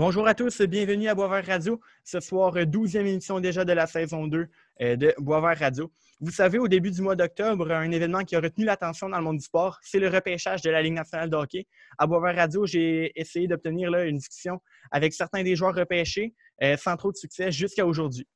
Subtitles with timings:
[0.00, 1.78] Bonjour à tous, bienvenue à Boisvert Radio.
[2.04, 4.48] Ce soir, 12e émission déjà de la saison 2
[4.80, 5.92] euh, de Boisvert Radio.
[6.20, 9.24] Vous savez, au début du mois d'octobre, un événement qui a retenu l'attention dans le
[9.24, 11.66] monde du sport, c'est le repêchage de la Ligue nationale de hockey.
[11.98, 16.96] À Boisvert Radio, j'ai essayé d'obtenir une discussion avec certains des joueurs repêchés euh, sans
[16.96, 18.26] trop de succès jusqu'à aujourd'hui.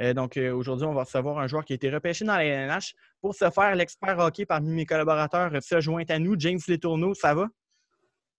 [0.00, 2.94] Euh, donc, aujourd'hui, on va recevoir un joueur qui a été repêché dans la LNH.
[3.20, 7.12] Pour ce faire, l'expert hockey parmi mes collaborateurs se joint à nous, James Letourneau.
[7.14, 7.48] Ça va?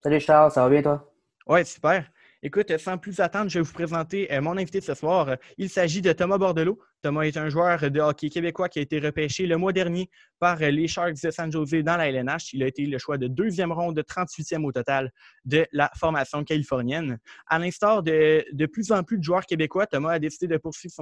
[0.01, 1.11] Salut Charles, ça va bien toi?
[1.45, 2.09] Oui, super.
[2.41, 5.35] Écoute, sans plus attendre, je vais vous présenter euh, mon invité de ce soir.
[5.57, 6.79] Il s'agit de Thomas Bordelot.
[7.01, 10.61] Thomas est un joueur de hockey québécois qui a été repêché le mois dernier par
[10.61, 12.53] euh, les Sharks de San Jose dans la LNH.
[12.53, 15.11] Il a été le choix de deuxième ronde, de 38e au total
[15.43, 17.19] de la formation californienne.
[17.45, 20.95] À l'instar de, de plus en plus de joueurs québécois, Thomas a décidé de poursuivre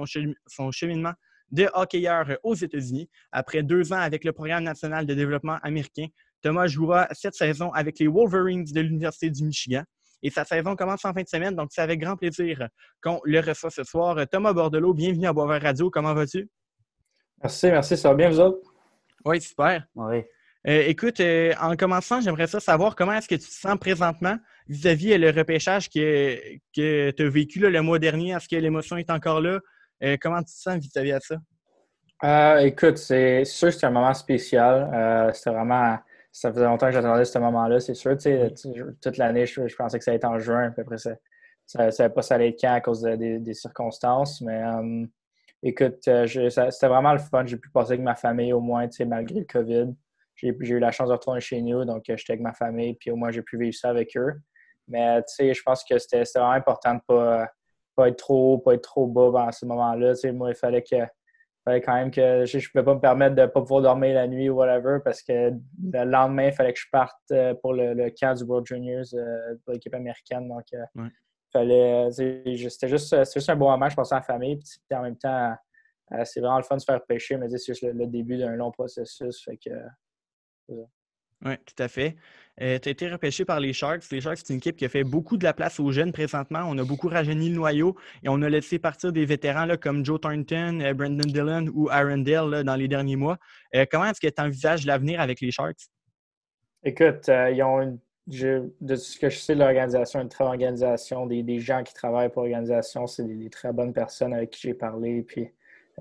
[0.48, 1.12] son, cheminement
[1.52, 3.08] de hockeyeur aux États-Unis.
[3.30, 6.06] Après deux ans avec le Programme national de développement américain,
[6.42, 9.84] Thomas jouera cette saison avec les Wolverines de l'Université du Michigan.
[10.22, 12.68] Et sa saison commence en fin de semaine, donc c'est avec grand plaisir
[13.02, 14.16] qu'on le reçoit ce soir.
[14.30, 15.90] Thomas Bordelot, bienvenue à Boisvert Radio.
[15.90, 16.48] Comment vas-tu?
[17.42, 17.96] Merci, merci.
[17.96, 18.72] Ça va bien, vous autres?
[19.24, 19.86] Oui, super.
[19.94, 20.24] Oui.
[20.66, 24.36] Euh, écoute, euh, en commençant, j'aimerais ça savoir comment est-ce que tu te sens présentement
[24.66, 26.36] vis-à-vis euh, le repêchage que,
[26.74, 28.32] que tu as vécu le mois dernier?
[28.32, 29.60] Est-ce que l'émotion est encore là?
[30.20, 31.18] comment tu te sens vis-à-vis de
[32.20, 32.62] ça?
[32.62, 35.32] écoute, c'est sûr que c'est un moment spécial.
[35.34, 35.98] c'était vraiment
[36.38, 38.16] ça faisait longtemps que j'attendais ce moment-là, c'est sûr.
[38.16, 41.16] toute l'année, je, pensais que ça allait être en juin, puis après, ça
[41.84, 44.40] ne savait pas ça allait être quand à cause des, circonstances.
[44.42, 45.04] Mais euh,
[45.64, 47.44] écoute, euh, c'était vraiment le fun.
[47.44, 49.92] J'ai pu passer avec ma famille au moins, malgré le COVID.
[50.36, 53.10] J'ai eu la chance de retourner chez nous, donc euh, j'étais avec ma famille, puis
[53.10, 54.34] au moins j'ai pu vivre ça avec eux.
[54.86, 57.48] Mais je pense que c'était vraiment important de ne pas,
[57.96, 60.12] pas être trop haut, pas être trop bas à ce moment-là.
[60.32, 61.04] Moi, il fallait que
[61.68, 64.14] fallait quand même que je ne pouvais pas me permettre de ne pas pouvoir dormir
[64.14, 67.74] la nuit ou whatever parce que le lendemain, il fallait que je parte euh, pour
[67.74, 70.48] le, camp du World Juniors euh, pour l'équipe américaine.
[70.48, 71.08] Donc, euh,
[71.52, 73.88] fallait, c'était juste, juste, un bon moment.
[73.88, 74.56] Je pensais la famille.
[74.56, 75.54] Puis, en même temps,
[76.24, 78.70] c'est vraiment le fun de se faire pêcher, mais c'est juste le, début d'un long
[78.70, 79.44] processus.
[79.44, 79.70] Fait que,
[81.44, 82.16] oui, tout à fait.
[82.60, 84.10] Euh, tu as été repêché par les Sharks.
[84.10, 86.60] Les Sharks, c'est une équipe qui a fait beaucoup de la place aux jeunes présentement.
[86.66, 90.04] On a beaucoup rajeuni le noyau et on a laissé partir des vétérans là, comme
[90.04, 93.38] Joe Thornton, euh, Brandon Dillon ou Aaron Dale dans les derniers mois.
[93.76, 95.86] Euh, comment est-ce que tu envisages l'avenir avec les Sharks?
[96.82, 97.98] Écoute, ils ont
[98.28, 102.42] de ce que je sais l'organisation, une très bonne organisation, des, gens qui travaillent pour
[102.42, 105.22] l'organisation, c'est des, très bonnes personnes avec qui j'ai parlé.
[105.22, 105.48] Puis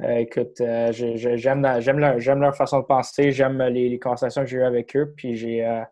[0.04, 4.96] euh, écoute, euh, j'aime leur, façon de penser, j'aime les, conversations que j'ai eues avec
[4.96, 5.84] eux, puis j'ai euh,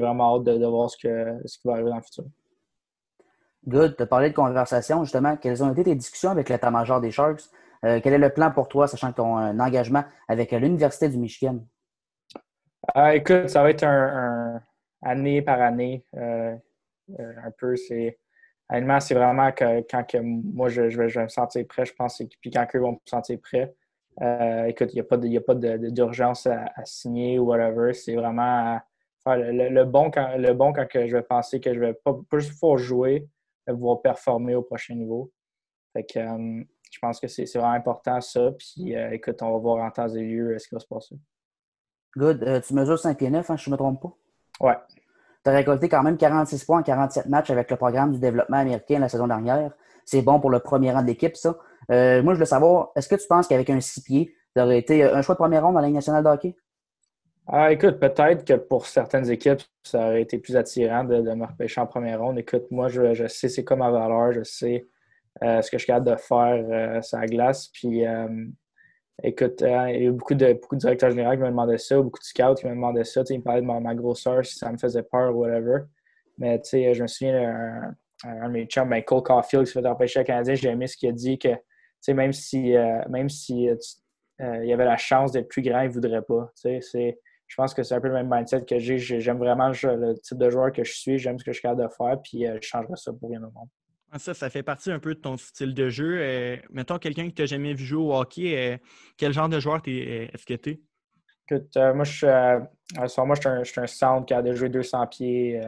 [0.00, 2.24] vraiment hâte de, voir ce, que, ce qui va arriver dans le futur.
[3.66, 3.96] Good.
[3.96, 5.36] Tu as parlé de conversation, justement.
[5.36, 7.42] Quelles ont été tes discussions avec l'état-major des Sharks?
[7.82, 11.16] quel est le plan pour toi, sachant que tu as un engagement avec l'Université du
[11.16, 11.60] Michigan?
[13.14, 14.60] écoute, ça va être un,
[15.00, 16.04] année par année.
[16.14, 18.18] un peu, c'est
[18.70, 22.50] honnêtement, c'est vraiment que quand que moi, je, vais, me sentir prêt, je pense, puis
[22.50, 23.74] quand eux vont me sentir prêt.
[24.22, 27.92] Euh, écoute, il n'y a pas d'urgence à, signer ou whatever.
[27.94, 28.78] C'est vraiment
[29.24, 32.18] faire le, bon quand, le bon quand que je vais penser que je vais pas,
[32.34, 33.28] juste pouvoir jouer,
[33.66, 35.32] pouvoir performer au prochain niveau.
[35.92, 38.52] Fait que, euh, je pense que c'est vraiment important ça.
[38.58, 41.16] Puis euh, écoute, on va voir en temps et lieu ce qui va se passer.
[42.16, 42.62] Good.
[42.66, 44.16] tu mesures 5 pieds 9, hein, je ne me trompe pas?
[44.60, 44.76] Ouais.
[45.44, 48.58] Tu as récolté quand même 46 points en 47 matchs avec le programme du développement
[48.58, 49.72] américain la saison dernière.
[50.04, 51.56] C'est bon pour le premier rang de l'équipe, ça.
[51.90, 54.78] Euh, moi, je veux savoir, est-ce que tu penses qu'avec un six pieds, tu aurais
[54.78, 56.56] été un choix de premier rang dans la Ligue nationale de hockey?
[57.46, 61.80] Ah, écoute, peut-être que pour certaines équipes, ça aurait été plus attirant de, me repêcher
[61.80, 62.38] en première ronde.
[62.38, 64.86] Écoute, moi, je, sais c'est quoi ma valeur, je sais
[65.42, 67.68] euh, ce que je suis capable de faire euh, sur la glace.
[67.68, 68.04] Puis,
[69.22, 72.00] Écoute, euh, il y a beaucoup de, beaucoup de directeurs généraux qui me demandaient ça,
[72.00, 73.22] beaucoup de scouts qui me demandaient ça.
[73.28, 75.82] Ils me parlaient de ma, grosseur, si ça me faisait peur ou whatever.
[76.38, 77.94] Mais je me souviens,
[78.24, 80.86] un, de mes chums, ben, Cole Caulfield, qui se fait empêcher à Canadien, j'ai aimé
[80.86, 81.50] ce qu'il a dit que
[82.08, 83.76] même si, euh, même si euh,
[84.38, 86.50] il y avait la chance d'être plus grand, il ne voudrait pas.
[86.64, 88.98] Je pense que c'est un peu le même mindset que j'ai.
[88.98, 91.82] J'aime vraiment le, type de joueur que je suis, j'aime ce que je suis capable
[91.82, 93.68] de faire, puis je changerai ça pour rien au monde.
[94.18, 96.18] Ça, ça fait partie un peu de ton style de jeu.
[96.18, 98.76] Euh, mettons quelqu'un qui t'a jamais vu jouer au hockey, euh,
[99.16, 100.54] quel genre de joueur euh, est-ce que?
[101.48, 105.60] Écoute, moi, je suis, moi, je suis, un, sound qui a déjà joué 200 pieds,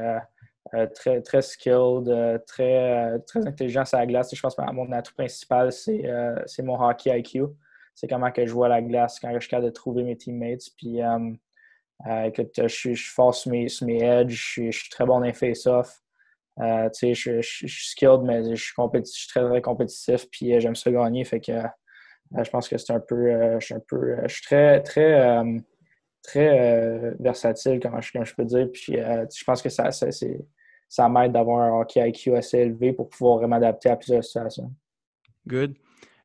[0.95, 4.35] très, très skilled, très, très intelligent sur la glace.
[4.35, 7.45] je pense que mon atout principal, c'est mon hockey IQ.
[7.95, 10.69] C'est comment que je vois la glace quand je suis capable de trouver mes teammates.
[10.77, 11.01] Puis,
[12.25, 16.02] écoute, je, suis fort sur mes, mes edges, je suis, très bon dans les face-off.
[16.61, 18.75] Euh, je, suis skilled, mais je suis,
[19.29, 21.25] très, très compétitif, puis euh, j'aime ça gagner.
[21.25, 23.59] Fait que euh, je pense que c'est un peu.
[23.59, 24.17] je suis un peu.
[24.27, 25.43] je suis très, très,
[26.23, 28.69] très versatile, comme je, peux dire.
[28.73, 30.11] Puis je pense que ça, c'est
[30.89, 34.71] ça m'aide d'avoir un hockey IQ assez élevé pour pouvoir m'adapter à plusieurs situations.
[35.47, 35.75] Good.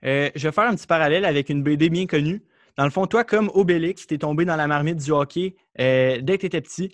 [0.04, 2.42] je vais faire un petit parallèle avec une BD bien connue.
[2.78, 6.22] Dans le fond, toi, comme Obélix, tu es tombé dans la marmite du hockey dès
[6.22, 6.92] que tu étais petit.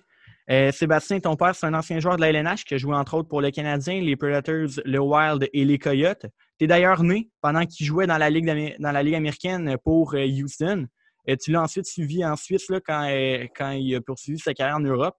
[0.48, 3.30] Sébastien, ton père, c'est un ancien joueur de la LNH qui a joué entre autres
[3.30, 6.26] pour les Canadiens, les Predators, le Wild et les Coyotes.
[6.60, 10.88] Tu es d'ailleurs né pendant qu'il jouait dans la, Ligue américaine pour Houston.
[11.26, 15.16] Et tu l'as ensuite suivi en Suisse quand, il a poursuivi sa carrière en Europe.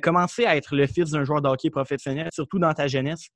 [0.00, 3.28] comment c'est à être le fils d'un joueur de hockey professionnel, surtout dans ta jeunesse?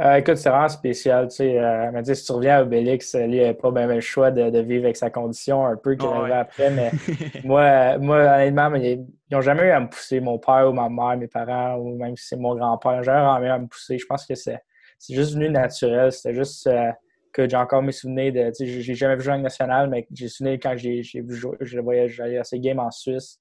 [0.00, 1.28] Euh, écoute, c'est vraiment spécial.
[1.28, 4.30] Tu sais, euh, si tu reviens à Obélix, lui, il n'avait pas bien le choix
[4.30, 6.70] de, vivre avec sa condition un peu qu'il avait après.
[6.70, 6.90] Mais
[7.44, 11.18] moi, moi, honnêtement, ils n'ont jamais eu à me pousser, mon père ou ma mère,
[11.18, 13.98] mes parents, ou même si c'est mon grand-père, ils n'ont jamais eu à me pousser.
[13.98, 14.62] Je pense que c'est
[15.10, 16.10] juste venu naturel.
[16.10, 16.90] C'était juste euh,
[17.32, 18.48] que j'ai encore mes souvenirs de.
[18.48, 21.56] Tu sais, j'ai jamais vu jouer en national, mais j'ai souvenir quand j'ai vu jouer,
[21.60, 23.38] je voyais, j'allais à ces games en Suisse.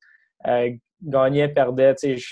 [1.01, 2.23] gagnait, perdait, tu sais,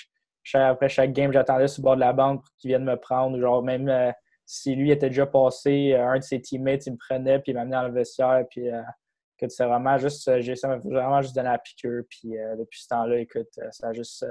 [0.56, 3.40] après chaque game, j'attendais sur le bord de la bande pour qu'il vienne me prendre.
[3.40, 4.12] Genre, même euh,
[4.46, 7.56] si lui était déjà passé, euh, un de ses teammates, il me prenait puis il
[7.56, 8.46] m'amenait dans le vestiaire.
[8.50, 8.82] Puis, euh,
[9.48, 12.04] c'est vraiment juste, vraiment juste donné la piqûre.
[12.10, 14.26] Puis, depuis ce temps-là, écoute, ça a juste,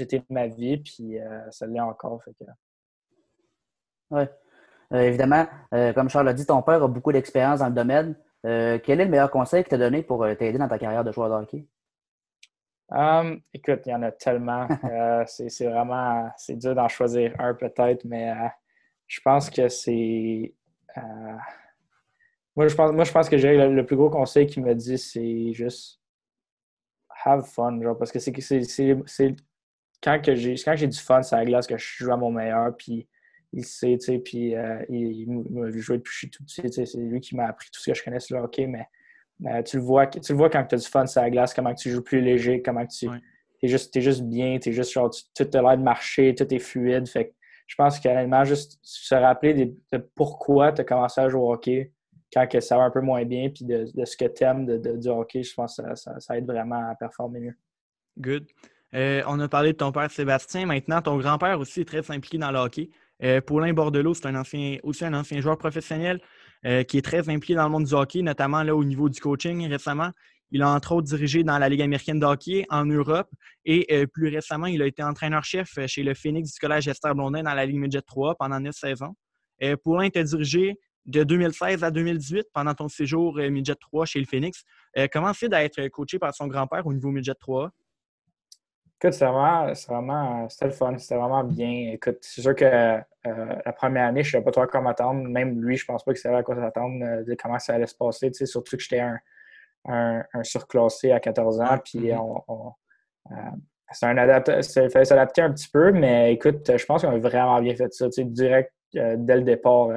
[0.00, 0.76] été ma vie.
[0.76, 1.18] Puis,
[1.50, 2.22] ça l'est encore.
[4.12, 4.22] Oui.
[4.92, 5.48] évidemment,
[5.96, 8.14] comme Charles l'a dit, ton père a beaucoup d'expérience dans le domaine.
[8.44, 11.28] quel est le meilleur conseil qu'il t'a donné pour t'aider dans ta carrière de joueur
[11.28, 11.66] de hockey?
[12.92, 14.66] Um, écoute, il y en a tellement.
[14.84, 18.48] Euh, c'est vraiment c'est dur d'en choisir un peut-être, mais euh,
[19.06, 20.52] je pense que c'est.
[20.96, 21.36] Euh,
[22.56, 24.98] moi, je pense, moi, je pense que j'ai le, plus gros conseil qu'il me dit,
[24.98, 26.00] c'est juste
[27.24, 27.80] have fun.
[27.80, 29.36] Genre, parce que c'est c'est
[30.02, 32.76] quand j'ai quand j'ai du fun sur la glace que je joue à mon meilleur,
[32.76, 33.08] puis
[33.52, 34.54] il sait, tu sais, puis
[34.88, 36.86] il, m'a vu jouer depuis que je suis tout petit.
[36.86, 38.86] C'est lui qui m'a appris tout ce que je connais sur le hockey, mais
[39.46, 41.54] euh, tu, le vois, tu le vois quand tu as du fun sur la glace,
[41.54, 43.08] comment tu joues plus léger, comment tu
[43.62, 46.58] es, juste, es juste bien, es juste genre, tout a l'air de marcher, tout est
[46.58, 47.08] fluide.
[47.08, 47.34] Fait
[47.66, 49.54] je pense qu'honnêtement, juste se rappeler
[49.92, 51.92] de, pourquoi tu as commencé à jouer au hockey
[52.32, 54.96] quand que ça va un peu moins bien, puis de, ce que tu aimes de,
[54.96, 57.54] du hockey, je pense que ça, aide vraiment à performer mieux.
[58.18, 58.46] Good.
[58.94, 60.66] Euh, on a parlé de ton père Sébastien.
[60.66, 62.90] Maintenant, ton grand-père aussi est très impliqué dans le hockey.
[63.22, 66.20] Euh, Paulin Bordelot, c'est un ancien, aussi un ancien joueur professionnel.
[66.66, 69.18] Euh, qui est très impliqué dans le monde du hockey, notamment là, au niveau du
[69.18, 70.10] coaching récemment.
[70.50, 73.30] Il a entre autres dirigé dans la Ligue américaine de hockey en Europe
[73.64, 77.44] et euh, plus récemment, il a été entraîneur-chef chez le Phoenix du Collège Esther Blondin
[77.44, 79.14] dans la Ligue Midget 3 pendant neuf saisons.
[79.62, 80.76] Euh, Paulin était dirigé
[81.06, 84.62] de 2016 à 2018 pendant ton séjour Midget 3 chez le Phoenix.
[85.10, 87.70] comment c'est d'être coaché par son grand-père au niveau Midget 3?
[89.02, 91.92] Écoute, c'est vraiment, vraiment, c'était le fun, c'était vraiment bien.
[91.94, 93.00] Écoute, c'est sûr que euh,
[93.64, 95.26] la première année, je ne savais pas trop à quoi m'attendre.
[95.26, 97.86] Même lui, je pense pas qu'il savait à quoi s'attendre, euh, de comment ça allait
[97.86, 98.30] se passer.
[98.44, 99.18] surtout que j'étais un,
[99.86, 101.78] un, surclassé à 14 ans.
[101.82, 102.42] Puis mm-hmm.
[102.48, 102.72] on,
[103.30, 103.34] euh,
[103.90, 107.58] c'est un il fallait s'adapter un petit peu, mais écoute, je pense qu'on a vraiment
[107.62, 108.06] bien fait ça.
[108.18, 109.88] direct, dès le départ,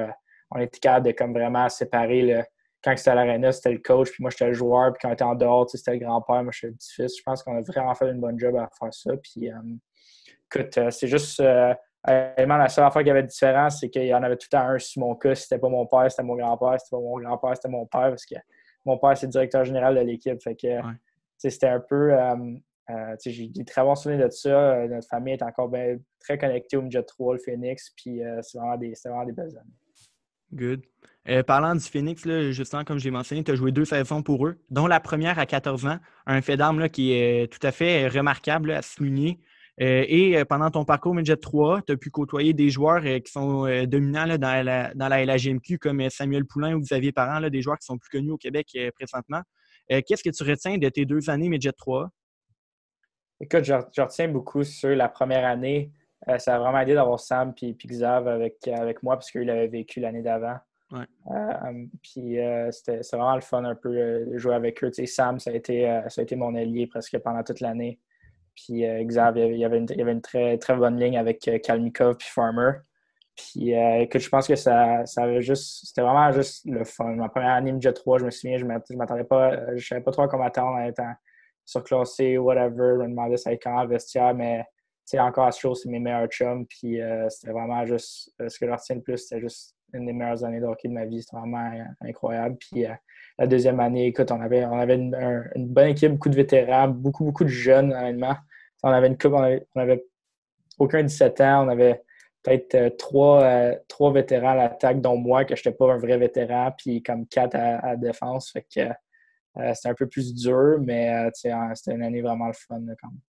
[0.50, 2.42] on était capable de comme vraiment séparer le,
[2.84, 5.12] quand c'était à l'aréna, c'était le coach, puis moi, j'étais le joueur, puis quand on
[5.14, 7.16] était en dehors, c'était le grand-père, moi, j'étais le petit-fils.
[7.18, 9.12] Je pense qu'on a vraiment fait une bonne job à faire ça.
[9.16, 9.56] Puis, euh,
[10.52, 11.74] écoute, euh, c'est juste, euh,
[12.06, 14.78] la seule affaire qui avait de différent, c'est qu'il y en avait tout à un
[14.78, 15.34] sur mon cas.
[15.34, 16.78] C'était pas mon père, c'était mon grand-père.
[16.78, 18.34] C'était pas mon grand-père, c'était mon père, parce que
[18.84, 20.42] mon père, c'est le directeur général de l'équipe.
[20.42, 20.68] Fait que,
[21.38, 22.14] c'était un peu.
[23.24, 24.86] j'ai des très bons souvenirs de ça.
[24.88, 25.72] notre famille est encore
[26.20, 29.83] très connectée au Midget 3, le Phoenix, puis c'est vraiment, vraiment, des belles années.
[30.54, 30.82] Good.
[31.28, 34.56] Euh, parlant du Phoenix, justement, comme j'ai mentionné, tu as joué deux saisons pour eux,
[34.70, 38.72] dont la première à 14 ans, un fait d'armes qui est tout à fait remarquable
[38.72, 39.40] à souligner.
[39.80, 43.32] Euh, et euh, pendant ton parcours Midget 3, tu as pu côtoyer des joueurs qui
[43.32, 47.78] sont dominants dans, la, dans la LHGMQ comme Samuel Poulain ou Xavier Parent, des joueurs
[47.78, 49.40] qui sont plus connus au Québec présentement.
[49.88, 52.10] Qu'est-ce que tu retiens de tes deux années Midget 3?
[53.40, 55.90] Écoute, je, retiens beaucoup sur la première année.
[56.38, 60.00] Ça a vraiment aidé d'avoir Sam et Xav avec, avec moi parce qu'il avait vécu
[60.00, 60.58] l'année d'avant.
[60.92, 64.90] Euh, puis euh, c'était vraiment le fun un peu euh, de jouer avec eux.
[65.06, 67.98] Sam, ça a, été, ça a été mon allié presque pendant toute l'année.
[68.54, 71.50] Puis Xavier, il y avait une, il y avait une très, très bonne ligne avec
[71.62, 72.72] Kalmikov puis Farmer.
[73.34, 75.86] Puis écoute, je pense que ça, ça avait juste.
[75.86, 77.16] C'était vraiment juste le fun.
[77.16, 79.74] Ma première année Jet 3, je me souviens, je ne m'attendais pas.
[79.74, 81.12] Je savais pas trop à quoi m'attendre en étant
[81.64, 82.94] surclassé, whatever.
[82.98, 84.64] Je me demandais ça allait quand vestiaire, mais
[85.18, 86.66] encore à ce c'est mes meilleurs chums.
[86.66, 88.32] Puis c'était vraiment juste.
[88.38, 90.92] ce que je retiens le plus, c'était juste une des meilleures années de hockey de
[90.92, 91.22] ma vie.
[91.22, 91.70] C'était vraiment
[92.00, 92.56] incroyable.
[92.58, 92.92] Puis euh,
[93.38, 97.24] la deuxième année, écoute, on avait, on avait une, bonne équipe, beaucoup de vétérans, beaucoup,
[97.24, 98.36] beaucoup de jeunes, honnêtement.
[98.82, 100.04] On avait une coupe, on avait,
[100.78, 102.02] aucun 17 ans, on avait
[102.42, 105.98] peut-être euh, trois, euh, trois vétérans à l'attaque, dont moi, que je n'étais pas un
[105.98, 108.50] vrai vétéran, puis comme quatre à, la défense.
[108.50, 108.90] Fait que
[109.72, 113.20] c'était un peu plus dur, mais c'était une année vraiment le fun quand même.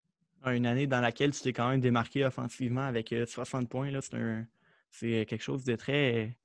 [0.48, 3.90] Une année dans laquelle tu t'es quand même démarqué offensivement avec 60 points,
[4.92, 6.36] c'est quelque chose de très,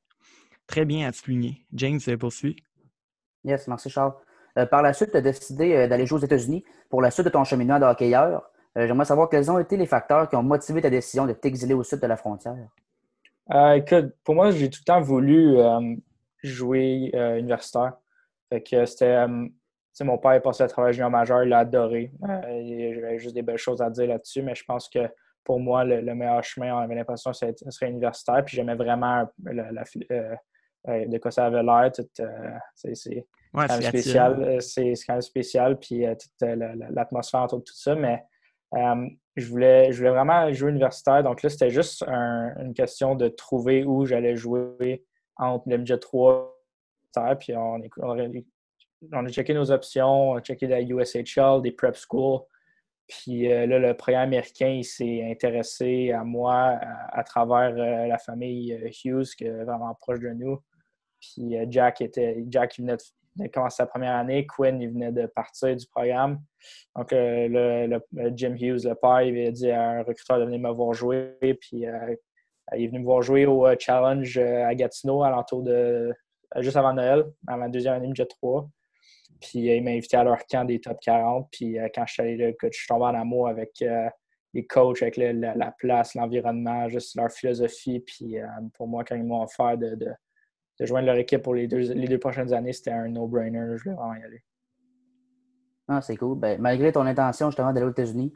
[0.67, 1.67] très bien à souligner.
[1.75, 2.57] James, poursuit.
[3.45, 4.15] Yes, merci Charles.
[4.71, 7.45] par la suite, tu as décidé d'aller jouer aux États-Unis pour la suite de ton
[7.45, 8.43] cheminement de hockeyeur.
[8.75, 11.83] J'aimerais savoir quels ont été les facteurs qui ont motivé ta décision de t'exiler au
[11.83, 12.57] sud de la frontière?
[13.75, 15.57] écoute, pour moi, j'ai tout le temps voulu
[16.43, 17.95] jouer universitaire.
[18.49, 19.27] Fait que c'était
[20.01, 22.13] mon père est passé à travers junior majeur, il l'a adoré.
[22.29, 25.09] Euh, J'avais juste des belles choses à dire là-dessus, mais je pense que
[25.45, 28.45] pour moi, le, meilleur chemin, on avait l'impression que ce serait universitaire.
[28.45, 29.83] Puis j'aimais vraiment la,
[30.13, 30.35] euh,
[30.89, 31.91] euh, de quoi ça avait l'air.
[32.21, 34.63] Euh, c'est quand, même spécial.
[34.63, 35.79] C'est quand même spécial.
[35.79, 37.95] Puis toute l'atmosphère autour de tout ça.
[37.95, 38.23] Mais
[39.37, 41.23] je, voulais, je voulais vraiment jouer universitaire.
[41.23, 45.05] Donc là, c'était juste une question de trouver où j'allais jouer
[45.37, 46.57] entre le midget 3
[47.41, 48.31] puis on, on,
[49.13, 52.41] on a checké nos options, on a checké la USHL, des prep schools.
[53.11, 56.79] Puis euh, là, le programme américain, il s'est intéressé à moi
[57.11, 60.61] à, travers euh, la famille euh, Hughes, qui est vraiment proche de nous.
[61.19, 62.97] Puis Jack était Jack venait
[63.37, 66.41] de, commencer sa première année, Quinn il venait de partir du programme.
[66.97, 68.01] Donc le,
[68.35, 71.37] Jim Hughes, le père, il avait dit à un recruteur de venir me voir jouer.
[71.41, 71.85] Puis il
[72.73, 76.15] est venu me voir jouer au challenge à Gatineau, à l'entour de
[76.57, 78.67] juste avant Noël, à ma deuxième année, jet 3.
[79.41, 81.49] Puis euh, il m'a invité à leur camp des top 40.
[81.51, 84.09] Puis euh, quand je suis allé là, je suis tombé en amour avec euh,
[84.55, 88.01] les coachs, avec la, place, l'environnement, juste leur philosophie.
[88.01, 88.37] Puis
[88.75, 89.97] pour moi, quand ils m'ont offert de,
[90.81, 93.77] joindre leur équipe pour les deux, prochaines années, c'était un no-brainer.
[93.77, 94.43] Je voulais vraiment y aller.
[95.87, 96.37] Ah, c'est cool.
[96.39, 98.33] Ben, malgré ton intention justement d'aller aux États-Unis,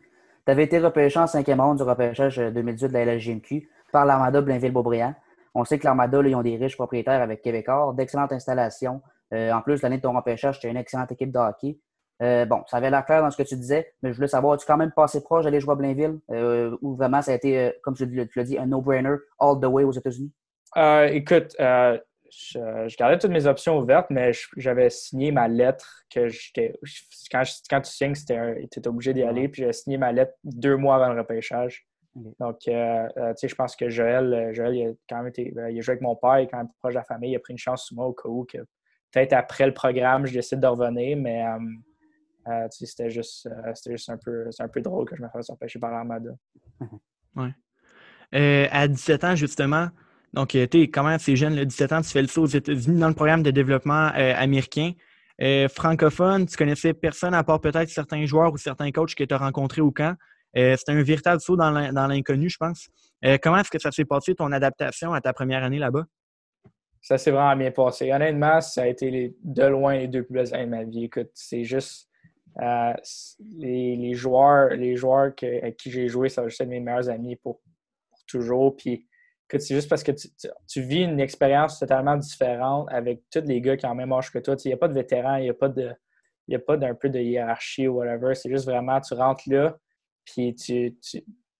[0.47, 4.41] tu avais été repêché en cinquième ronde du repêchage 2018 de la LGMQ par l'Armada
[4.41, 5.15] Blainville-Beaubriand.
[5.55, 9.03] On sait que l'Armada, ils ont des riches propriétaires avec Québécois, d'excellentes installations,
[9.33, 11.79] euh, en plus, l'année de ton repêchage, tu as une excellente équipe de hockey.
[12.23, 14.55] Euh, bon, ça avait l'air clair dans ce que tu disais, mais je voulais savoir,
[14.55, 16.21] as-tu quand même passé proche d'aller jouer à Blainville?
[16.31, 19.85] Euh, ou vraiment ça a été, comme tu l'as dit, un no-brainer all the way
[19.85, 20.33] aux États-Unis?
[21.11, 26.75] écoute, je, gardais toutes mes options ouvertes, mais j'avais signé ma lettre que j'étais.
[27.31, 30.77] Quand, quand, tu signes, tu étais obligé d'y aller, puis j'avais signé ma lettre deux
[30.77, 31.87] mois avant le repêchage.
[32.15, 35.53] Donc, tu sais, je pense que Joël, Joël il a quand même été.
[35.53, 37.37] Il a joué avec mon père, il est quand même proche de la famille, il
[37.37, 38.59] a pris une chance sur moi au cas où que
[39.15, 41.59] peut-être après le programme, je décide de revenir, mais euh,
[42.49, 43.73] euh, c'était juste, euh,
[44.09, 46.31] un, peu, un peu drôle que je me fasse empêcher par l'Armada.
[47.37, 48.69] Ouais.
[48.71, 49.89] à 17 ans, justement,
[50.35, 52.47] donc tu es quand même assez jeune, le 17 ans, tu fais le saut aux
[52.47, 54.93] États-Unis dans le programme de développement américain.
[55.69, 59.39] francophone, tu connaissais personne à part peut-être certains joueurs ou certains coachs que tu as
[59.39, 60.15] rencontrés au camp.
[60.55, 62.89] C'était un véritable saut dans l'inconnu, je pense.
[63.43, 66.05] comment est-ce que ça s'est passé, ton adaptation à ta première année là-bas?
[67.05, 68.11] Ça s'est vraiment bien passé.
[68.11, 71.05] Honnêtement, ça a été de loin les deux plus belles années de ma vie.
[71.05, 72.09] Écoute, c'est juste
[72.63, 72.95] euh,
[73.59, 77.37] les, joueurs, les joueurs avec qui j'ai joué, ça va juste être mes meilleurs amis
[77.37, 77.61] pour,
[78.27, 78.75] toujours.
[78.75, 79.07] Puis,
[79.51, 83.85] c'est juste parce que tu, vis une expérience totalement différente avec tous les gars qui
[83.85, 84.57] ont le même âge que toi.
[84.65, 85.93] Il n'y a pas de vétérans, il n'y a pas de.
[86.49, 88.35] Il a pas d'un peu de hiérarchie ou whatever.
[88.35, 89.77] C'est juste vraiment, tu rentres là,
[90.25, 90.97] puis tu,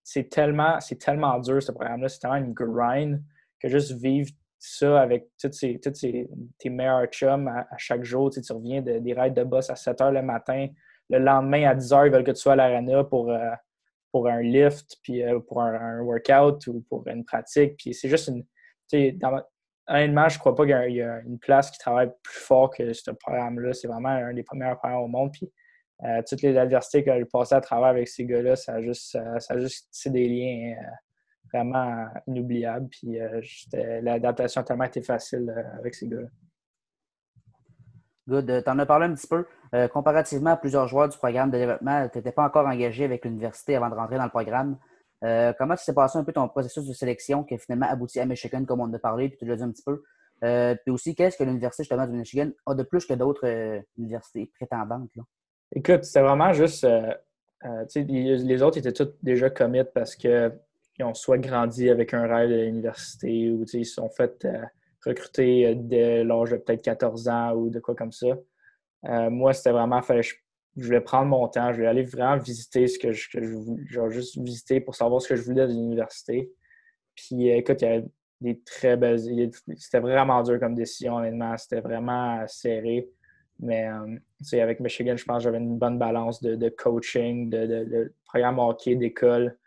[0.03, 2.09] c'est tellement, tellement dur ce programme-là.
[2.09, 3.23] C'est tellement une grind
[3.59, 4.31] que juste vivre
[4.65, 8.29] ça avec tous tes meilleurs chums à, chaque jour.
[8.29, 10.67] Tu, reviens des raids de boss à 7 h le matin.
[11.09, 13.51] Le lendemain, à 10 h, ils veulent que tu sois à l'arena pour, euh,
[14.11, 17.77] pour un lift, puis euh, pour un, workout ou pour une pratique.
[17.77, 18.43] Puis c'est juste une.
[19.87, 23.11] Honnêtement, je crois pas qu'il y, a une place qui travaille plus fort que ce
[23.11, 23.73] programme-là.
[23.73, 25.31] C'est vraiment un des premiers programmes au monde.
[25.31, 25.51] Puis
[26.03, 29.17] euh, toutes les adversités que j'ai passées à travers avec ces gars-là, ça a juste,
[29.39, 30.75] ça a juste des liens
[31.53, 32.87] vraiment inoubliable.
[32.89, 33.41] Puis euh,
[34.01, 36.27] l'adaptation a tellement été facile euh, avec ces gars-là.
[38.27, 38.49] Good.
[38.49, 39.45] Euh, tu en as parlé un petit peu.
[39.89, 43.75] comparativement à plusieurs joueurs du programme de développement, tu n'étais pas encore engagé avec l'université
[43.75, 44.77] avant de rentrer dans le programme.
[45.57, 48.63] comment s'est passé un peu ton processus de sélection qui a finalement abouti à Michigan,
[48.65, 50.01] comme on en a parlé, puis tu l'as dit un petit peu?
[50.41, 55.11] puis aussi, qu'est-ce que l'université justement de Michigan a de plus que d'autres universités prétendantes?
[55.73, 56.87] Écoute, c'était vraiment juste.
[57.95, 60.53] les autres étaient tous déjà commit parce que
[60.97, 64.63] ils ont soit grandi avec un rêve de l'université ou ils sont fait euh,
[65.05, 68.27] recruter euh, dès l'âge de peut-être 14 ans ou de quoi comme ça.
[69.05, 70.33] Euh, moi, c'était vraiment, je,
[70.77, 74.37] voulais prendre mon temps, je voulais aller vraiment visiter ce que je, voulais, genre juste
[74.37, 76.51] visiter pour savoir ce que je voulais de l'université.
[77.13, 78.05] Puis écoute, il y avait
[78.41, 79.19] des très belles.
[79.77, 81.57] C'était vraiment dur comme décision, honnêtement.
[81.57, 83.09] C'était vraiment serré.
[83.59, 83.87] Mais
[84.53, 88.95] avec Michigan, je pense que j'avais une bonne balance de, coaching, de, de programme hockey,
[88.95, 89.57] d'école.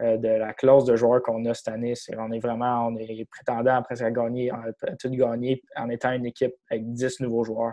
[0.00, 1.94] Euh, de la classe de joueurs qu'on a cette année.
[2.18, 6.26] on est vraiment on est prétendant presque à gagner, à tout gagner en étant une
[6.26, 7.72] équipe avec 10 nouveaux joueurs.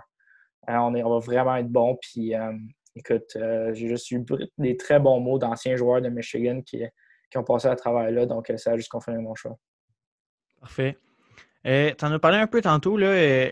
[0.67, 1.95] Euh, on, est, on va vraiment être bon.
[2.01, 2.51] Puis, euh,
[2.95, 3.37] écoute,
[3.73, 4.25] j'ai juste eu
[4.57, 6.83] des très bons mots d'anciens joueurs de Michigan qui,
[7.35, 9.57] ont passé à travers là, donc ça a juste confirmé mon choix.
[10.61, 10.97] Parfait.
[11.65, 13.51] tu en as parlé un peu tantôt là,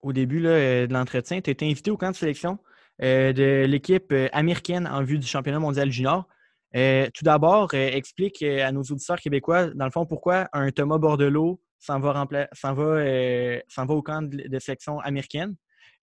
[0.00, 1.40] au début de l'entretien.
[1.42, 2.58] Tu étais invité au camp de sélection
[3.00, 6.26] de l'équipe américaine en vue du championnat mondial junior.
[6.74, 12.00] Tout d'abord, explique à nos auditeurs québécois, dans le fond, pourquoi un Thomas Bordelot s'en
[12.00, 12.26] va,
[13.88, 15.54] au camp de, sélection américaine?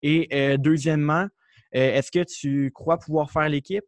[0.02, 1.26] Et deuxièmement,
[1.72, 3.84] est-ce que tu crois pouvoir faire l'équipe?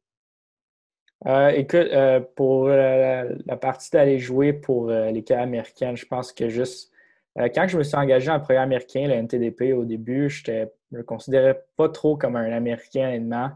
[1.26, 6.48] Euh, écoute, euh, pour la, partie d'aller jouer pour euh, l'équipe américaine, je pense que
[6.48, 6.90] juste
[7.36, 11.02] quand je me suis engagé en programme américain, le NTDP, au début, je ne me
[11.02, 13.50] considérais pas trop comme un Américain, honnêtement.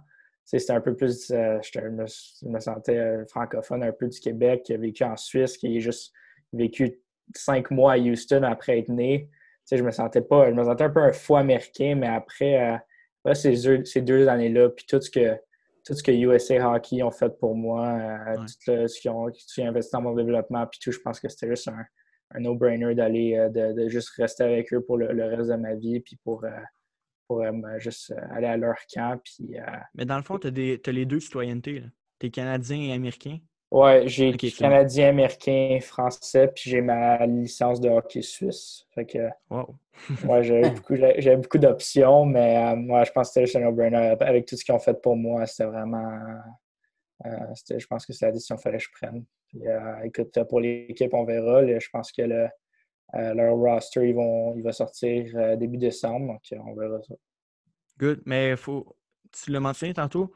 [0.51, 5.05] C'était un peu plus, je me, sentais francophone, un peu du Québec, qui a vécu
[5.05, 6.13] en Suisse, qui a juste
[6.55, 7.01] vécu
[7.35, 9.29] cinq mois à Houston après être né.
[9.71, 12.81] je me sentais pas, je me sentais un peu un fou américain, mais après,
[13.35, 15.39] ces deux, ces deux années-là, puis tout ce que
[15.89, 19.93] tout ce que USA Hockey ont fait pour moi, euh, tout ce qu'ils ont, investi
[19.93, 23.89] dans mon développement, puis tout, je pense que c'était juste un, no-brainer d'aller, euh, de,
[23.89, 26.51] juste rester avec eux pour le, reste de ma vie, puis pour, euh,
[27.29, 27.45] pour
[27.79, 29.21] juste aller à leur camp.
[29.23, 29.57] Puis,
[29.95, 31.85] Mais dans le fond, tu as, les deux citoyennetés.
[32.19, 33.39] Tu es canadien et américain?
[33.71, 38.87] Ouais, j'ai canadien, américain, français, puis j'ai ma licence de hockey suisse.
[38.95, 39.75] Fait que, wow.
[40.27, 40.95] ouais, j'avais beaucoup,
[41.37, 44.17] beaucoup d'options, mais euh, moi, je pense que c'était un no-brainer.
[44.21, 46.19] Avec tout ce qu'ils ont fait pour moi, c'était vraiment.
[47.27, 49.25] Euh, je pense que c'est la décision qu'il fallait que je prenne.
[49.49, 51.67] Puis, euh, écoute, pour l'équipe, on verra.
[51.67, 52.49] je pense que le,
[53.15, 57.15] leur roster, ils vont, il va sortir début décembre, donc on verra ça.
[57.99, 58.97] Good, mais faut,
[59.33, 60.33] tu l'as mentionné tantôt.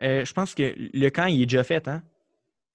[0.00, 2.02] je pense que le camp, il est déjà fait, hein?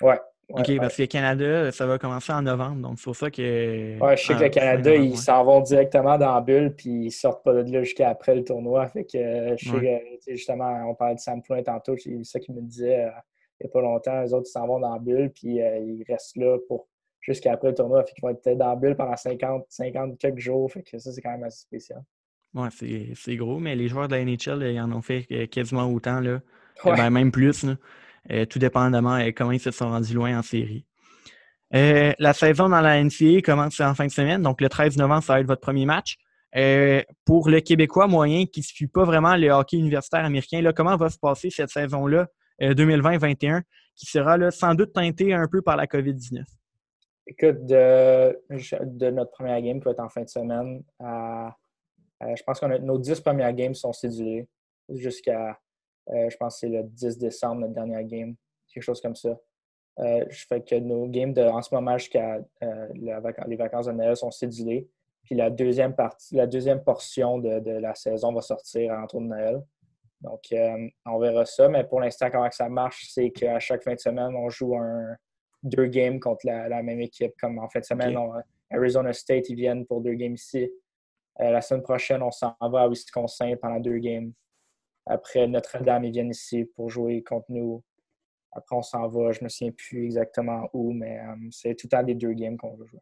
[0.01, 0.19] Ouais.
[0.49, 3.99] OK, parce que le Canada, ça va commencer en novembre, donc c'est pour ça que.
[3.99, 7.11] Ouais, je sais que le Canada, ils s'en vont directement dans la bulle, puis ils
[7.11, 8.87] sortent pas de là jusqu'à après le tournoi.
[8.87, 9.79] Fait que je sais
[10.25, 13.09] que, justement, on parlait de Sam tantôt, c'est ça qu'il me disait euh,
[13.61, 14.21] il n'y a pas longtemps.
[14.21, 16.87] Les autres, ils s'en vont dans la bulle, puis euh, ils restent là pour
[17.23, 18.03] jusqu'à après le tournoi.
[18.03, 20.71] Fait qu'ils vont être dans la bulle pendant 50, 50 quelques jours.
[20.71, 22.03] Fait que ça, c'est quand même assez spécial.
[22.53, 22.69] Ouais,
[23.15, 26.39] c'est gros, mais les joueurs de la NHL, ils en ont fait quasiment autant, là.
[26.85, 27.75] Ben, même plus, là.
[28.31, 30.85] Euh, tout dépendamment de comment ils se sont rendus loin en série.
[31.75, 35.23] Euh, la saison dans la NCA commence en fin de semaine, donc le 13 novembre,
[35.23, 36.17] ça va être votre premier match.
[36.55, 40.71] Euh, pour le Québécois moyen qui ne suit pas vraiment le hockey universitaire américain, là,
[40.71, 42.27] comment va se passer cette saison-là,
[42.61, 43.63] 2020-21,
[43.95, 46.43] qui sera là, sans doute teintée un peu par la COVID-19?
[47.25, 52.77] Écoute, de, notre première game qui va être en fin de semaine, je pense que
[52.79, 54.47] nos dix premières games sont cédulées
[54.89, 55.57] jusqu'à
[56.09, 58.35] euh, je pense que c'est le 10 décembre, notre dernière game,
[58.67, 59.37] quelque chose comme ça.
[59.99, 62.87] Euh, je fais que nos games en ce moment jusqu'à euh,
[63.45, 64.89] les vacances de Noël sont cédulées.
[65.23, 69.27] Puis la deuxième partie, la deuxième portion de, la saison va sortir en tour de
[69.27, 69.63] Noël.
[70.19, 70.41] Donc,
[71.05, 71.69] on verra ça.
[71.69, 75.15] Mais pour l'instant, comment ça marche, c'est qu'à chaque fin de semaine, on joue un,
[75.63, 77.33] deux games contre la, même équipe.
[77.39, 78.17] Comme en fin de semaine,
[78.69, 80.69] Arizona State, ils viennent pour deux games ici.
[81.39, 84.33] la semaine prochaine, on s'en va à Wisconsin pendant deux games.
[85.05, 87.83] Après, Notre-Dame, ils viennent ici pour jouer contre nous.
[88.51, 89.31] Après, on s'en va.
[89.31, 92.33] Je ne me souviens plus exactement où, mais euh, c'est tout le temps des deux
[92.33, 92.99] games qu'on va jouer.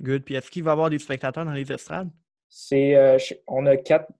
[0.00, 0.24] Good.
[0.24, 2.10] Puis est-ce qu'il va y avoir des spectateurs dans les estrades?
[2.48, 4.10] C'est, euh, on a quatre,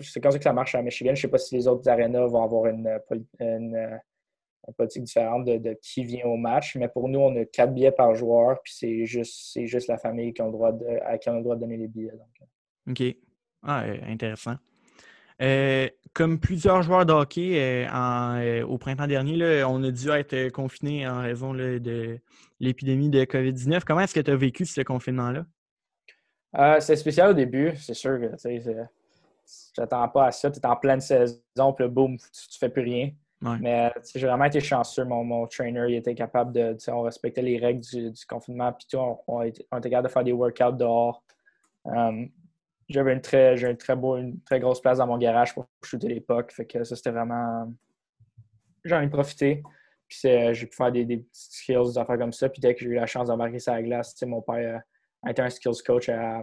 [0.00, 1.14] C'est comme ça que ça marche à Michigan.
[1.14, 3.00] Je ne sais pas si les autres arénas vont avoir une,
[4.68, 7.92] euh, politique différente de, qui vient au match, mais pour nous, on a quatre billets
[7.92, 11.28] par joueur, puis c'est juste, juste la famille qui a le droit de, à qui
[11.28, 12.12] on a le droit de donner les billets.
[12.88, 13.02] OK.
[13.62, 14.56] Ah, intéressant.
[15.40, 20.50] Euh, comme plusieurs joueurs de hockey euh, euh, au printemps dernier, on a dû être
[20.50, 22.18] confinés en raison de
[22.58, 23.82] l'épidémie de COVID-19.
[23.86, 25.44] Comment est-ce que tu as vécu ce confinement-là?
[26.80, 30.50] c'est spécial au début, c'est sûr que tu n'attends pas à ça.
[30.50, 33.10] Tu es en pleine saison, puis boum, tu, ne fais plus rien.
[33.40, 35.04] Mais j'ai vraiment été chanceux.
[35.04, 36.76] Mon, mon trainer il était capable de.
[36.88, 40.72] On respectait les règles du, confinement, puis on, on, était capable de faire des workouts
[40.72, 41.22] dehors
[42.88, 45.66] j'avais une très, j'ai une très beau, une très grosse place dans mon garage pour
[45.82, 46.52] shooter l'époque.
[46.52, 47.72] Fait que ça, c'était vraiment.
[48.84, 49.62] J'en ai profité.
[50.08, 52.48] Puis j'ai pu faire des, des petits skills, des affaires comme ça.
[52.48, 54.78] Puis dès que j'ai eu la chance d'embarquer sur la glace, mon père euh,
[55.22, 56.42] a été un skills coach à,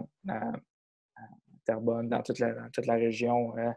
[1.64, 3.56] Terrebonne, dans toute la, toute la région.
[3.58, 3.72] Euh, euh,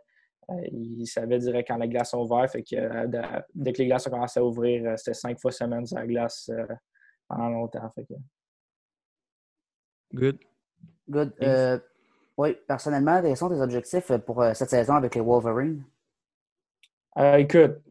[0.72, 2.52] il savait direct quand les glaces sont ouvertes.
[2.52, 3.08] Fait que
[3.54, 6.50] dès que les glaces ont commencé à ouvrir, c'était cinq fois semaine sur la glace
[7.28, 7.90] pendant longtemps.
[7.96, 8.14] Fait que...
[10.14, 10.40] Good.
[11.08, 11.34] Good.
[12.40, 15.84] Oui, personnellement, quels sont tes objectifs pour euh, cette saison avec les Wolverines?
[17.18, 17.82] Euh, écoute,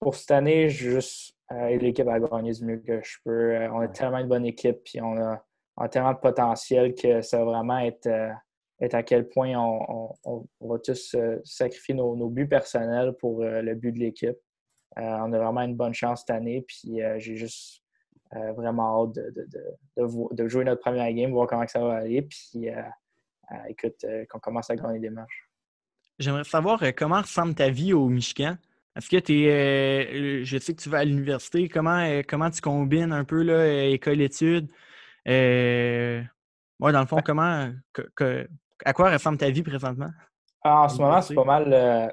[0.00, 3.54] pour cette année, juste euh, l'équipe à gagner du mieux que je peux.
[3.70, 7.44] on a tellement une bonne équipe, puis on a, tellement de potentiel que ça va
[7.44, 8.08] vraiment être
[8.80, 13.98] est à quel point on, va tous sacrifier nos, buts personnels pour le but de
[13.98, 14.36] l'équipe.
[14.96, 17.82] on a vraiment une bonne chance cette année, puis j'ai juste
[18.56, 19.18] vraiment hâte
[19.96, 22.68] de, jouer notre première game, voir comment ça va aller, puis
[23.68, 25.48] écoute, qu'on commence à gagner des matchs.
[26.18, 28.56] J'aimerais savoir comment ressemble ta vie au Michigan?
[28.98, 30.44] Est-ce que tu es.
[30.44, 31.68] je sais que tu vas à l'université.
[31.68, 34.68] Comment, comment tu combines un peu là, école-études?
[35.28, 36.20] Euh,
[36.80, 37.70] dans le fond, comment.
[38.84, 40.10] À quoi ressemble ta vie présentement?
[40.62, 41.72] Ah, en ce moment, c'est pas mal.
[41.72, 42.08] Euh,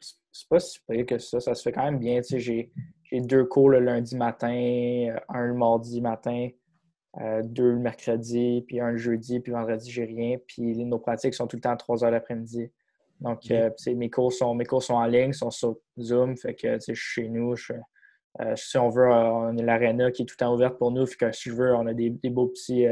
[0.00, 1.40] c'est pas si pire que ça.
[1.40, 2.20] Ça se fait quand même bien.
[2.22, 2.70] J'ai
[3.12, 6.48] deux cours le lundi matin, euh, un le mardi matin,
[7.42, 10.36] deux le mercredi, puis un le jeudi, puis vendredi, j'ai rien.
[10.46, 12.70] Puis nos pratiques sont tout le temps à 3 heures l'après-midi.
[13.20, 13.40] Donc,
[13.86, 16.36] mes, cours sont, mes cours sont en ligne, sont sur Zoom.
[16.36, 17.56] Fait que chez nous,
[18.54, 21.04] si on veut, on a l'aréna qui est tout le temps ouverte pour nous.
[21.06, 22.86] Fait que si je veux, on a des, beaux petits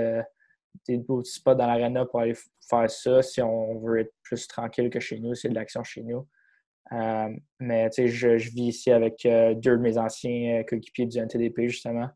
[0.86, 2.36] des beaux spots dans l'aréna pour aller
[2.68, 3.22] faire ça.
[3.22, 6.26] Si on veut être plus tranquille que chez nous, c'est de l'action chez nous.
[6.92, 11.06] Euh, mais tu sais, je, vis ici avec euh, deux de mes anciens euh, coéquipiers
[11.06, 12.08] du NTDP, justement.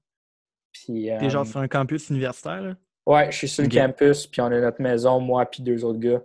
[0.73, 2.75] Puis, T'es genre sur un campus universitaire, là?
[3.07, 5.99] Ouais, je suis sur le campus, puis on a notre maison, moi puis deux autres
[5.99, 6.23] gars.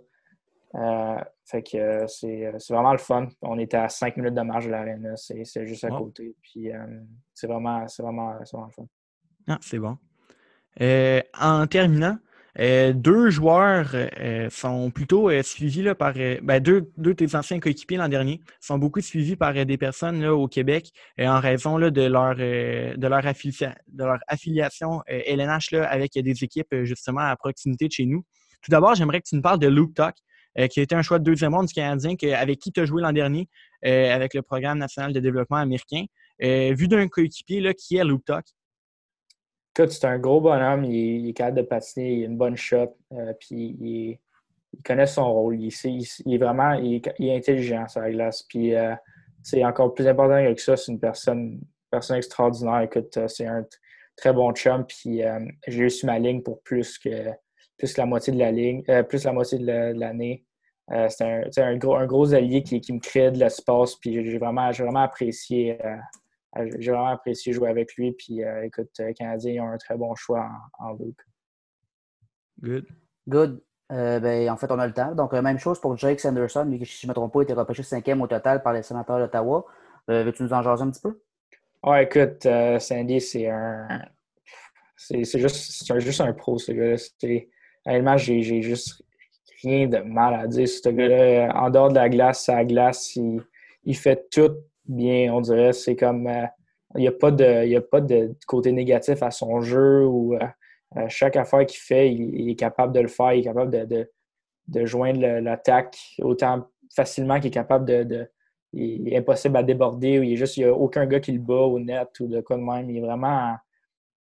[1.44, 3.28] fait que c'est vraiment le fun.
[3.42, 6.36] On était à cinq minutes de marge de l'aréna, c'est juste à côté.
[6.42, 6.68] Puis
[7.34, 8.86] c'est vraiment, vraiment, vraiment le fun.
[9.48, 9.98] Ah, c'est bon.
[11.40, 12.18] en terminant,
[12.58, 17.60] euh, deux joueurs euh, sont plutôt euh, suivis par ben, deux, deux, de tes anciens
[17.60, 21.90] coéquipiers l'an dernier sont beaucoup suivis par des personnes là, au Québec en raison là,
[21.90, 27.88] de, leur, de, leur de leur affiliation LNH là, avec des équipes justement à proximité
[27.88, 28.24] de chez nous.
[28.62, 30.14] Tout d'abord, j'aimerais que tu nous parles de Luke Tuck,
[30.70, 33.02] qui a été un choix de deuxième monde du Canadien, avec qui tu as joué
[33.02, 33.48] l'an dernier
[33.82, 36.04] avec le Programme national de développement américain.
[36.40, 38.44] vu d'un coéquipier qui est Luke Tuck,
[39.78, 42.96] Écoute, c'est un gros bonhomme, il, est capable de patiner, il a une bonne shot,
[43.12, 44.18] euh, puis il,
[44.82, 45.60] connaît son rôle.
[45.60, 48.42] Il, est vraiment il est, intelligent sur la glace.
[48.44, 48.72] Puis
[49.42, 51.60] c'est euh, encore plus important que ça, c'est une personne,
[51.90, 52.80] personne extraordinaire.
[52.80, 53.66] Écoute, euh, c'est un
[54.16, 55.20] très bon chum, puis
[55.66, 57.32] j'ai réussi ma ligne pour plus que
[57.76, 60.46] plus la moitié de la ligne, plus la moitié de l'année.
[61.10, 65.02] c'est un, gros, un gros allié qui, me crée de l'espace, puis j'ai vraiment, vraiment
[65.02, 65.76] apprécié
[66.54, 68.12] j'ai vraiment apprécié jouer avec lui.
[68.12, 71.20] Puis euh, écoute, les Canadiens ont un très bon choix en, Luke.
[72.60, 72.86] Good.
[73.28, 73.62] Good.
[73.92, 75.14] Euh, ben, en fait, on a le temps.
[75.14, 77.42] Donc, même chose pour Jake Sanderson, lui qui, si je ne me trompe pas, a
[77.42, 79.64] été repêché cinquième au total par les sénateurs d'Ottawa.
[80.08, 81.20] Veux-tu nous en jaser un petit peu?
[81.82, 82.46] Ouais, écoute,
[82.80, 84.02] Sandy, c'est un.
[84.96, 86.96] C'est juste, juste un pro, ce gars-là.
[87.84, 89.04] Réellement, j'ai juste
[89.62, 90.68] rien de mal à dire.
[90.68, 93.42] Ce gars-là, en dehors de la glace, sa glace, il,
[93.84, 94.56] il fait tout
[94.88, 95.72] bien, on dirait.
[95.72, 96.26] C'est comme.
[96.26, 96.46] Euh,
[96.94, 100.38] il n'y a, pas de, a pas de côté négatif à son jeu ou euh,
[100.96, 104.08] euh, chaque affaire qu'il fait, il, est capable de le faire, il est capable de,
[104.68, 108.30] de, joindre l'attaque autant facilement qu'il est capable de,
[108.72, 111.54] Il est impossible à déborder ou il il n'y a aucun gars qui le bat
[111.54, 112.88] au net ou de quoi de même.
[112.88, 113.56] Il est vraiment.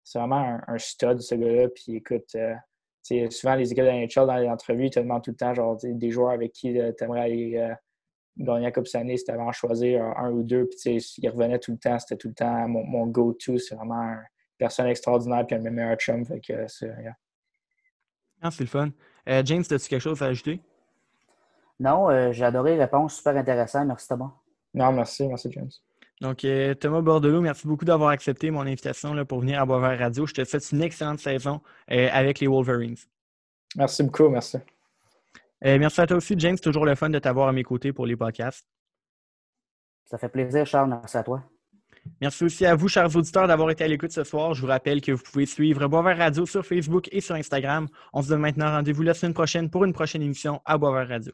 [0.03, 1.68] C'est vraiment un, stud, ce gars-là.
[1.68, 2.35] Puis écoute,
[3.31, 5.77] souvent les équipes de NHL dans les entrevues, ils te demandent tout le temps genre,
[5.83, 7.74] des joueurs avec qui tu aimerais aller
[8.36, 10.68] la Coupe Stanley, c'était avant de choisir un, ou deux.
[10.68, 11.98] Puis, il revenait tout le temps.
[11.98, 13.58] C'était tout le temps mon, go-to.
[13.58, 14.24] C'est vraiment une
[14.58, 16.24] personne extraordinaire puis un de mes meilleurs chums.
[16.24, 16.92] Fait que c'est
[18.44, 18.90] ah, c'est le fun.
[19.26, 20.60] Euh, James, as-tu quelque chose à ajouter?
[21.80, 23.16] Non, euh, j'ai adoré la réponse.
[23.16, 23.86] Super intéressant.
[23.86, 24.32] Merci, Thomas.
[24.74, 25.26] Non, merci.
[25.26, 25.70] Merci, James.
[26.20, 29.98] Donc, euh, Thomas Bordelot, merci beaucoup d'avoir accepté mon invitation là, pour venir à Boisvert
[29.98, 30.26] Radio.
[30.26, 32.96] Je te souhaite une excellente saison avec les Wolverines.
[33.76, 34.28] Merci beaucoup.
[34.28, 34.58] Merci.
[35.64, 36.58] Euh, merci à toi aussi, James.
[36.58, 38.66] Toujours le fun de t'avoir à mes côtés pour les podcasts.
[40.04, 40.90] Ça fait plaisir, Charles.
[40.90, 41.42] Merci à toi.
[42.20, 44.54] Merci aussi à vous, chers auditeurs, d'avoir été à l'écoute ce soir.
[44.54, 47.88] Je vous rappelle que vous pouvez suivre Boisvert Radio sur Facebook et sur Instagram.
[48.12, 51.32] On se donne maintenant rendez-vous la semaine prochaine pour une prochaine émission à Boisvert Radio.